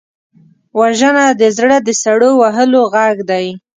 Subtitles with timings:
[0.79, 3.47] وژنه د زړه د سړو وهلو غږ دی